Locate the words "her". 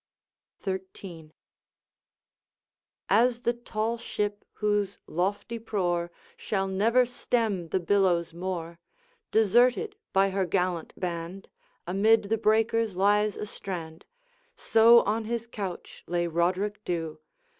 10.31-10.47